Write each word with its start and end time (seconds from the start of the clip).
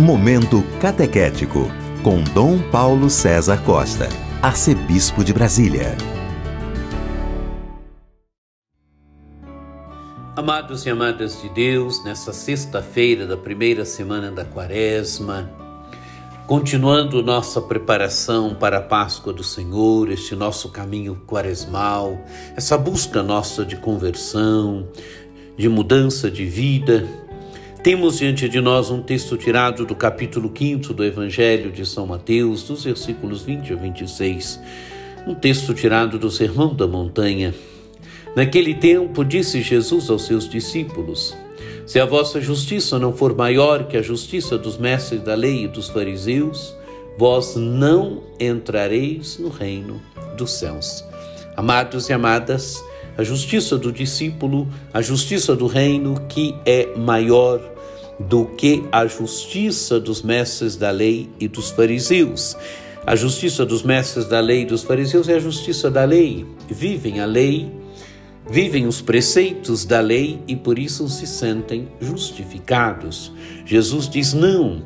Momento 0.00 0.62
Catequético, 0.80 1.70
com 2.02 2.24
Dom 2.32 2.58
Paulo 2.70 3.10
César 3.10 3.62
Costa, 3.64 4.08
Arcebispo 4.40 5.22
de 5.22 5.30
Brasília. 5.30 5.94
Amados 10.34 10.86
e 10.86 10.90
amadas 10.90 11.42
de 11.42 11.50
Deus, 11.50 12.02
nessa 12.02 12.32
sexta-feira 12.32 13.26
da 13.26 13.36
primeira 13.36 13.84
semana 13.84 14.30
da 14.30 14.42
Quaresma, 14.42 15.50
continuando 16.46 17.22
nossa 17.22 17.60
preparação 17.60 18.54
para 18.54 18.78
a 18.78 18.82
Páscoa 18.82 19.34
do 19.34 19.44
Senhor, 19.44 20.10
este 20.10 20.34
nosso 20.34 20.70
caminho 20.70 21.14
quaresmal, 21.26 22.18
essa 22.56 22.78
busca 22.78 23.22
nossa 23.22 23.66
de 23.66 23.76
conversão, 23.76 24.88
de 25.58 25.68
mudança 25.68 26.30
de 26.30 26.46
vida, 26.46 27.06
temos 27.82 28.18
diante 28.18 28.46
de 28.46 28.60
nós 28.60 28.90
um 28.90 29.00
texto 29.00 29.38
tirado 29.38 29.86
do 29.86 29.94
capítulo 29.94 30.52
5 30.54 30.92
do 30.92 31.02
Evangelho 31.02 31.72
de 31.72 31.86
São 31.86 32.06
Mateus, 32.06 32.62
dos 32.64 32.84
versículos 32.84 33.42
20 33.42 33.72
a 33.72 33.76
26. 33.76 34.60
Um 35.26 35.34
texto 35.34 35.72
tirado 35.72 36.18
do 36.18 36.30
Sermão 36.30 36.74
da 36.74 36.86
Montanha. 36.86 37.54
Naquele 38.36 38.74
tempo, 38.74 39.24
disse 39.24 39.62
Jesus 39.62 40.10
aos 40.10 40.26
seus 40.26 40.46
discípulos: 40.46 41.34
Se 41.86 41.98
a 41.98 42.04
vossa 42.04 42.38
justiça 42.38 42.98
não 42.98 43.14
for 43.14 43.34
maior 43.34 43.84
que 43.88 43.96
a 43.96 44.02
justiça 44.02 44.58
dos 44.58 44.76
mestres 44.76 45.22
da 45.22 45.34
lei 45.34 45.64
e 45.64 45.68
dos 45.68 45.88
fariseus, 45.88 46.74
vós 47.16 47.56
não 47.56 48.22
entrareis 48.38 49.38
no 49.38 49.48
reino 49.48 50.00
dos 50.36 50.50
céus. 50.50 51.02
Amados 51.56 52.10
e 52.10 52.12
amadas, 52.12 52.82
a 53.16 53.22
justiça 53.22 53.76
do 53.76 53.92
discípulo, 53.92 54.68
a 54.92 55.02
justiça 55.02 55.54
do 55.54 55.66
reino 55.66 56.20
que 56.28 56.54
é 56.64 56.96
maior 56.96 57.60
do 58.18 58.44
que 58.44 58.84
a 58.92 59.06
justiça 59.06 59.98
dos 59.98 60.22
mestres 60.22 60.76
da 60.76 60.90
lei 60.90 61.28
e 61.40 61.48
dos 61.48 61.70
fariseus. 61.70 62.56
A 63.06 63.16
justiça 63.16 63.64
dos 63.64 63.82
mestres 63.82 64.26
da 64.26 64.40
lei 64.40 64.62
e 64.62 64.66
dos 64.66 64.82
fariseus 64.82 65.28
é 65.28 65.34
a 65.34 65.40
justiça 65.40 65.90
da 65.90 66.04
lei. 66.04 66.44
Vivem 66.68 67.20
a 67.20 67.24
lei, 67.24 67.72
vivem 68.48 68.86
os 68.86 69.00
preceitos 69.00 69.86
da 69.86 70.00
lei 70.00 70.38
e 70.46 70.54
por 70.54 70.78
isso 70.78 71.08
se 71.08 71.26
sentem 71.26 71.88
justificados. 72.00 73.32
Jesus 73.64 74.08
diz: 74.08 74.34
não, 74.34 74.82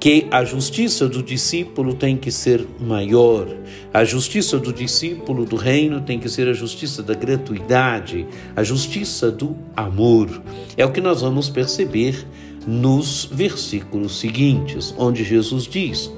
que 0.00 0.28
a 0.30 0.44
justiça 0.44 1.08
do 1.08 1.22
discípulo 1.22 1.94
tem 1.94 2.16
que 2.16 2.30
ser 2.30 2.64
maior. 2.78 3.48
A 3.92 4.04
justiça 4.04 4.58
do 4.58 4.72
discípulo 4.72 5.44
do 5.44 5.56
reino 5.56 6.00
tem 6.00 6.20
que 6.20 6.28
ser 6.28 6.48
a 6.48 6.52
justiça 6.52 7.02
da 7.02 7.14
gratuidade, 7.14 8.26
a 8.54 8.62
justiça 8.62 9.30
do 9.30 9.56
amor. 9.76 10.42
É 10.76 10.86
o 10.86 10.92
que 10.92 11.00
nós 11.00 11.22
vamos 11.22 11.48
perceber 11.48 12.24
nos 12.66 13.28
versículos 13.30 14.20
seguintes, 14.20 14.94
onde 14.96 15.24
Jesus 15.24 15.64
diz: 15.64 16.12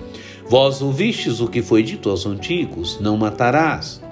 Vós 0.47 0.83
ouvistes 0.83 1.41
o 1.41 1.49
que 1.49 1.63
foi 1.63 1.83
dito 1.83 2.11
aos 2.11 2.27
antigos: 2.27 2.99
Não 3.01 3.17
matarás. 3.17 4.03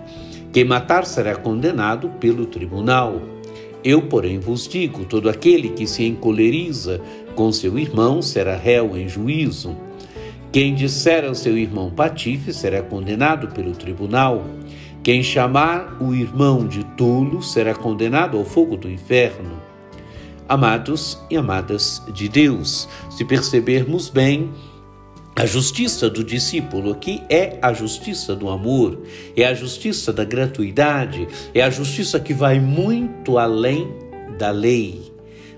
Quem 0.50 0.64
matar 0.64 1.04
será 1.04 1.36
condenado 1.36 2.08
pelo 2.20 2.46
tribunal. 2.46 3.20
Eu, 3.84 4.02
porém, 4.02 4.38
vos 4.38 4.66
digo: 4.66 5.04
todo 5.04 5.28
aquele 5.28 5.70
que 5.70 5.86
se 5.86 6.04
encoleriza 6.04 7.00
com 7.34 7.52
seu 7.52 7.78
irmão 7.78 8.20
será 8.20 8.56
réu 8.56 8.96
em 8.96 9.08
juízo. 9.08 9.76
Quem 10.50 10.74
disser 10.74 11.24
ao 11.24 11.34
seu 11.34 11.56
irmão 11.56 11.90
patife 11.90 12.52
será 12.52 12.82
condenado 12.82 13.48
pelo 13.48 13.72
tribunal. 13.72 14.44
Quem 15.02 15.22
chamar 15.22 15.96
o 16.00 16.14
irmão 16.14 16.66
de 16.66 16.84
tolo 16.96 17.42
será 17.42 17.74
condenado 17.74 18.36
ao 18.36 18.44
fogo 18.44 18.76
do 18.76 18.90
inferno. 18.90 19.60
Amados 20.48 21.22
e 21.30 21.36
amadas 21.36 22.02
de 22.12 22.28
Deus, 22.28 22.88
se 23.10 23.24
percebermos 23.24 24.08
bem, 24.08 24.50
a 25.38 25.46
justiça 25.46 26.10
do 26.10 26.24
discípulo 26.24 26.90
aqui 26.90 27.22
é 27.30 27.58
a 27.62 27.72
justiça 27.72 28.34
do 28.34 28.48
amor, 28.48 29.04
é 29.36 29.44
a 29.44 29.54
justiça 29.54 30.12
da 30.12 30.24
gratuidade, 30.24 31.28
é 31.54 31.62
a 31.62 31.70
justiça 31.70 32.18
que 32.18 32.34
vai 32.34 32.58
muito 32.58 33.38
além 33.38 33.88
da 34.36 34.50
lei. 34.50 35.00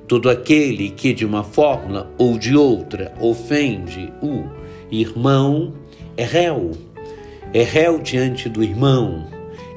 Todo 0.06 0.28
aquele 0.28 0.90
que 0.90 1.14
de 1.14 1.24
uma 1.24 1.42
forma 1.42 2.10
ou 2.18 2.36
de 2.36 2.54
outra 2.54 3.14
ofende 3.18 4.12
o 4.20 4.44
irmão 4.90 5.72
é 6.14 6.24
réu. 6.24 6.72
É 7.54 7.62
réu 7.62 8.00
diante 8.00 8.50
do 8.50 8.62
irmão. 8.62 9.28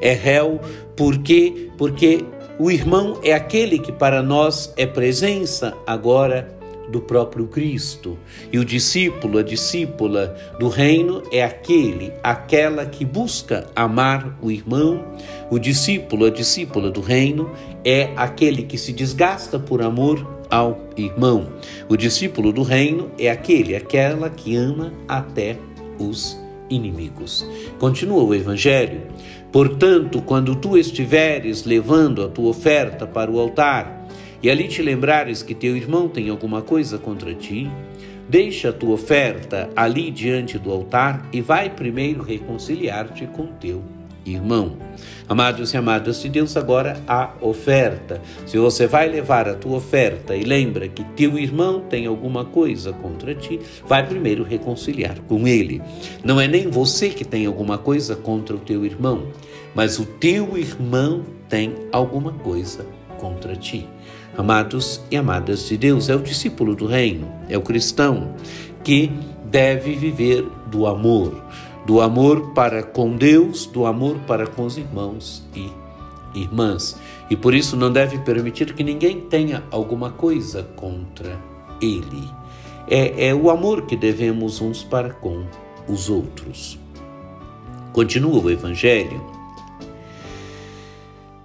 É 0.01 0.11
réu 0.11 0.59
porque 0.97 1.69
porque 1.77 2.25
o 2.59 2.69
irmão 2.69 3.21
é 3.23 3.31
aquele 3.31 3.79
que 3.79 3.93
para 3.93 4.21
nós 4.21 4.73
é 4.75 4.85
presença 4.85 5.73
agora 5.87 6.61
do 6.89 7.01
próprio 7.01 7.47
Cristo. 7.47 8.17
E 8.51 8.59
o 8.59 8.65
discípulo, 8.65 9.37
a 9.37 9.43
discípula 9.43 10.35
do 10.59 10.67
reino 10.67 11.23
é 11.31 11.43
aquele, 11.43 12.13
aquela 12.23 12.85
que 12.85 13.05
busca 13.05 13.67
amar 13.75 14.37
o 14.41 14.51
irmão. 14.51 15.03
O 15.49 15.59
discípulo, 15.59 16.25
a 16.25 16.29
discípula 16.29 16.91
do 16.91 17.01
reino 17.01 17.51
é 17.83 18.09
aquele 18.15 18.63
que 18.63 18.77
se 18.77 18.93
desgasta 18.93 19.59
por 19.59 19.81
amor 19.81 20.25
ao 20.49 20.79
irmão. 20.95 21.47
O 21.89 21.97
discípulo 21.97 22.51
do 22.51 22.63
reino 22.63 23.11
é 23.17 23.29
aquele, 23.29 23.75
aquela 23.75 24.29
que 24.29 24.55
ama 24.55 24.93
até 25.07 25.57
os 25.99 26.37
inimigos. 26.69 27.45
Continua 27.79 28.23
o 28.23 28.35
evangelho. 28.35 29.01
Portanto, 29.51 30.21
quando 30.21 30.55
tu 30.55 30.77
estiveres 30.77 31.63
levando 31.63 32.23
a 32.23 32.27
tua 32.27 32.49
oferta 32.49 33.05
para 33.05 33.29
o 33.29 33.39
altar, 33.39 34.02
e 34.43 34.51
ali 34.51 34.67
te 34.67 34.81
lembrares 34.81 35.41
que 35.41 35.55
teu 35.55 35.77
irmão 35.77 36.09
tem 36.09 36.27
alguma 36.27 36.61
coisa 36.61 36.97
contra 36.97 37.33
ti, 37.33 37.71
deixa 38.27 38.69
a 38.69 38.73
tua 38.73 38.95
oferta 38.95 39.69
ali 39.73 40.11
diante 40.11 40.59
do 40.59 40.69
altar 40.69 41.25
e 41.31 41.39
vai 41.39 41.69
primeiro 41.69 42.21
reconciliar-te 42.21 43.25
com 43.25 43.47
teu 43.47 43.81
irmão. 44.25 44.77
Amados 45.29 45.73
e 45.73 45.77
amadas 45.77 46.21
de 46.21 46.29
Deus, 46.29 46.57
agora 46.57 47.01
a 47.07 47.33
oferta. 47.41 48.21
Se 48.45 48.57
você 48.57 48.85
vai 48.85 49.07
levar 49.07 49.47
a 49.47 49.55
tua 49.55 49.77
oferta 49.77 50.35
e 50.35 50.43
lembra 50.43 50.89
que 50.89 51.03
teu 51.15 51.39
irmão 51.39 51.79
tem 51.79 52.05
alguma 52.05 52.43
coisa 52.43 52.91
contra 52.91 53.33
ti, 53.33 53.61
vai 53.87 54.05
primeiro 54.05 54.43
reconciliar 54.43 55.19
com 55.21 55.47
ele. 55.47 55.81
Não 56.23 56.39
é 56.39 56.47
nem 56.47 56.69
você 56.69 57.09
que 57.09 57.23
tem 57.23 57.45
alguma 57.45 57.77
coisa 57.77 58.15
contra 58.15 58.55
o 58.55 58.59
teu 58.59 58.85
irmão, 58.85 59.27
mas 59.73 59.99
o 59.99 60.05
teu 60.05 60.57
irmão 60.57 61.23
tem 61.47 61.73
alguma 61.91 62.33
coisa 62.33 62.85
contra 63.17 63.55
ti. 63.55 63.87
Amados 64.37 65.01
e 65.11 65.17
amadas 65.17 65.67
de 65.67 65.77
Deus, 65.77 66.09
é 66.09 66.15
o 66.15 66.19
discípulo 66.19 66.75
do 66.75 66.87
reino, 66.87 67.31
é 67.47 67.57
o 67.57 67.61
cristão 67.61 68.33
que 68.83 69.11
deve 69.45 69.93
viver 69.95 70.45
do 70.67 70.87
amor 70.87 71.43
do 71.85 71.99
amor 71.99 72.53
para 72.53 72.81
com 72.81 73.15
Deus, 73.15 73.65
do 73.65 73.85
amor 73.85 74.17
para 74.25 74.47
com 74.47 74.65
os 74.65 74.77
irmãos 74.77 75.43
e 75.55 75.69
irmãs. 76.33 76.97
E 77.29 77.35
por 77.35 77.53
isso 77.53 77.75
não 77.75 77.91
deve 77.91 78.17
permitir 78.19 78.73
que 78.73 78.83
ninguém 78.83 79.21
tenha 79.21 79.63
alguma 79.69 80.09
coisa 80.11 80.63
contra 80.75 81.39
ele. 81.81 82.29
É, 82.87 83.27
é 83.27 83.35
o 83.35 83.49
amor 83.49 83.85
que 83.85 83.95
devemos 83.95 84.61
uns 84.61 84.83
para 84.83 85.09
com 85.13 85.45
os 85.87 86.09
outros. 86.09 86.79
Continua 87.91 88.41
o 88.41 88.49
Evangelho. 88.49 89.21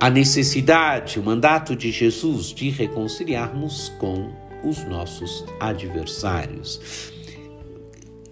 a 0.00 0.10
necessidade, 0.10 1.18
o 1.18 1.22
mandato 1.22 1.74
de 1.74 1.90
Jesus 1.90 2.46
de 2.46 2.70
reconciliarmos 2.70 3.92
com 3.98 4.30
os 4.64 4.84
nossos 4.84 5.44
adversários 5.60 7.18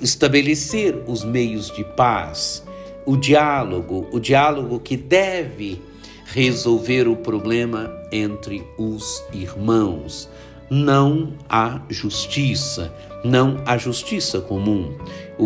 estabelecer 0.00 1.02
os 1.06 1.24
meios 1.24 1.70
de 1.70 1.84
paz, 1.84 2.64
o 3.04 3.16
diálogo, 3.16 4.06
o 4.12 4.20
diálogo 4.20 4.80
que 4.80 4.96
deve 4.96 5.80
resolver 6.26 7.08
o 7.08 7.16
problema 7.16 7.90
entre 8.12 8.64
os 8.76 9.22
irmãos. 9.32 10.28
Não 10.68 11.34
há 11.48 11.80
justiça, 11.88 12.92
não 13.24 13.62
há 13.64 13.78
justiça 13.78 14.40
comum. 14.40 14.96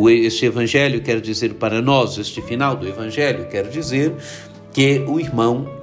Este 0.08 0.46
evangelho 0.46 1.02
quer 1.02 1.20
dizer 1.20 1.55
para 1.55 1.82
nós, 1.82 2.17
este 2.17 2.40
final 2.40 2.75
do 2.75 2.88
evangelho 2.88 3.46
quer 3.49 3.69
dizer 3.69 4.14
que 4.72 5.00
o 5.06 5.20
irmão 5.20 5.80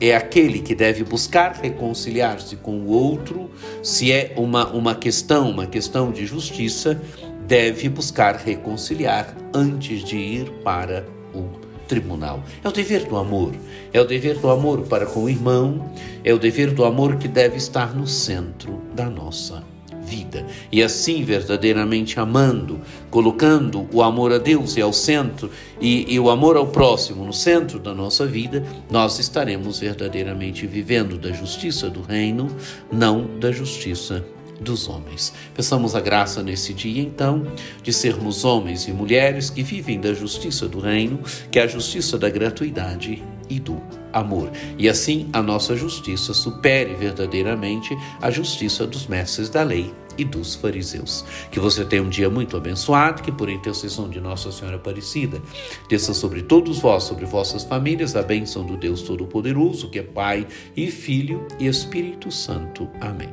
é 0.00 0.14
aquele 0.14 0.60
que 0.60 0.74
deve 0.74 1.04
buscar 1.04 1.52
reconciliar-se 1.52 2.56
com 2.56 2.78
o 2.78 2.88
outro, 2.88 3.50
se 3.82 4.12
é 4.12 4.32
uma, 4.36 4.66
uma 4.68 4.94
questão, 4.94 5.50
uma 5.50 5.66
questão 5.66 6.10
de 6.10 6.26
justiça, 6.26 7.00
deve 7.46 7.88
buscar 7.88 8.36
reconciliar 8.36 9.36
antes 9.54 10.02
de 10.02 10.16
ir 10.16 10.50
para 10.64 11.04
o 11.34 11.66
tribunal. 11.86 12.42
É 12.64 12.68
o 12.68 12.72
dever 12.72 13.04
do 13.04 13.16
amor. 13.16 13.52
É 13.92 14.00
o 14.00 14.04
dever 14.04 14.38
do 14.38 14.50
amor 14.50 14.82
para 14.82 15.06
com 15.06 15.24
o 15.24 15.28
irmão, 15.28 15.90
é 16.24 16.32
o 16.32 16.38
dever 16.38 16.72
do 16.72 16.84
amor 16.84 17.16
que 17.16 17.28
deve 17.28 17.56
estar 17.56 17.94
no 17.94 18.06
centro 18.06 18.82
da 18.94 19.08
nossa 19.08 19.62
vida. 20.06 20.46
E 20.70 20.82
assim, 20.82 21.24
verdadeiramente 21.24 22.18
amando, 22.20 22.80
colocando 23.10 23.88
o 23.92 24.02
amor 24.02 24.32
a 24.32 24.38
Deus 24.38 24.76
e 24.76 24.80
ao 24.80 24.92
centro 24.92 25.50
e, 25.80 26.14
e, 26.14 26.20
o 26.20 26.30
amor 26.30 26.56
ao 26.56 26.68
próximo 26.68 27.24
no 27.24 27.32
centro 27.32 27.78
da 27.78 27.92
nossa 27.92 28.24
vida, 28.24 28.64
nós 28.90 29.18
estaremos 29.18 29.80
verdadeiramente 29.80 30.66
vivendo 30.66 31.18
da 31.18 31.32
justiça 31.32 31.90
do 31.90 32.00
reino, 32.00 32.48
não 32.90 33.26
da 33.38 33.50
justiça 33.50 34.24
dos 34.60 34.88
homens. 34.88 35.32
Peçamos 35.54 35.94
a 35.94 36.00
graça 36.00 36.42
nesse 36.42 36.72
dia, 36.72 37.02
então, 37.02 37.46
de 37.82 37.92
sermos 37.92 38.44
homens 38.44 38.86
e 38.88 38.92
mulheres 38.92 39.50
que 39.50 39.62
vivem 39.62 40.00
da 40.00 40.14
justiça 40.14 40.68
do 40.68 40.80
reino, 40.80 41.20
que 41.50 41.58
é 41.58 41.62
a 41.62 41.66
justiça 41.66 42.18
da 42.18 42.30
gratuidade 42.30 43.22
e 43.48 43.60
do 43.60 43.80
amor. 44.12 44.50
E 44.78 44.88
assim 44.88 45.28
a 45.32 45.42
nossa 45.42 45.76
justiça 45.76 46.34
supere 46.34 46.94
verdadeiramente 46.94 47.96
a 48.20 48.30
justiça 48.30 48.86
dos 48.86 49.06
mestres 49.06 49.48
da 49.48 49.62
lei 49.62 49.92
e 50.18 50.24
dos 50.24 50.54
fariseus. 50.54 51.24
Que 51.50 51.60
você 51.60 51.84
tenha 51.84 52.02
um 52.02 52.08
dia 52.08 52.30
muito 52.30 52.56
abençoado, 52.56 53.22
que 53.22 53.32
por 53.32 53.48
intercessão 53.48 54.08
de 54.08 54.20
Nossa 54.20 54.50
Senhora 54.50 54.76
Aparecida, 54.76 55.40
desça 55.88 56.14
sobre 56.14 56.42
todos 56.42 56.78
vós, 56.78 57.04
sobre 57.04 57.24
vossas 57.24 57.64
famílias, 57.64 58.16
a 58.16 58.22
bênção 58.22 58.64
do 58.64 58.76
Deus 58.76 59.02
Todo-Poderoso, 59.02 59.90
que 59.90 59.98
é 59.98 60.02
Pai 60.02 60.46
e 60.76 60.90
Filho 60.90 61.46
e 61.58 61.66
Espírito 61.66 62.30
Santo. 62.30 62.88
Amém. 63.00 63.28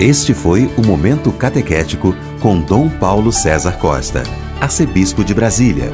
Este 0.00 0.32
foi 0.32 0.66
o 0.76 0.86
Momento 0.86 1.32
Catequético 1.32 2.14
com 2.40 2.60
Dom 2.60 2.88
Paulo 2.88 3.32
César 3.32 3.78
Costa, 3.78 4.22
arcebispo 4.60 5.24
de 5.24 5.34
Brasília. 5.34 5.90